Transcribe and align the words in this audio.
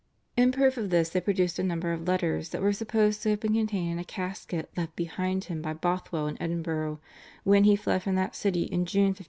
In 0.35 0.51
proof 0.51 0.77
of 0.77 0.89
this 0.89 1.09
they 1.09 1.21
produced 1.21 1.59
a 1.59 1.63
number 1.63 1.93
of 1.93 2.07
letters 2.07 2.49
that 2.49 2.61
were 2.63 2.73
supposed 2.73 3.21
to 3.21 3.29
have 3.29 3.39
been 3.39 3.53
contained 3.53 3.91
in 3.91 3.99
a 3.99 4.03
casket 4.03 4.71
left 4.75 4.95
behind 4.95 5.43
him 5.43 5.61
by 5.61 5.75
Bothwell 5.75 6.25
in 6.25 6.41
Edinburgh, 6.41 6.99
when 7.43 7.65
he 7.65 7.75
fled 7.75 8.01
from 8.01 8.15
that 8.15 8.35
city 8.35 8.63
in 8.63 8.87
June 8.87 9.09
1567. 9.09 9.15